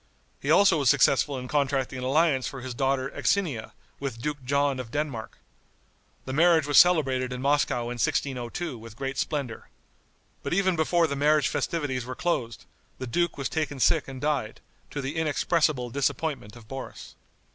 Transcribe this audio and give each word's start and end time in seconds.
He 0.41 0.49
also 0.49 0.79
was 0.79 0.89
successful 0.89 1.37
in 1.37 1.47
contracting 1.47 1.99
an 1.99 2.03
alliance 2.03 2.47
for 2.47 2.61
his 2.61 2.73
daughter 2.73 3.11
Axinia, 3.11 3.71
with 3.99 4.19
Duke 4.19 4.43
John 4.43 4.79
of 4.79 4.89
Denmark. 4.89 5.37
The 6.25 6.33
marriage 6.33 6.65
was 6.65 6.79
celebrated 6.79 7.31
in 7.31 7.39
Moscow 7.39 7.81
in 7.81 8.01
1602 8.01 8.79
with 8.79 8.95
great 8.95 9.19
splendor. 9.19 9.69
But 10.41 10.55
even 10.55 10.75
before 10.75 11.05
the 11.05 11.15
marriage 11.15 11.49
festivities 11.49 12.03
were 12.03 12.15
closed, 12.15 12.65
the 12.97 13.05
duke 13.05 13.37
was 13.37 13.47
taken 13.47 13.79
sick 13.79 14.07
and 14.07 14.19
died, 14.19 14.59
to 14.89 15.01
the 15.01 15.15
inexpressible 15.17 15.91
disappointment 15.91 16.55
of 16.55 16.67
Boris. 16.67 17.13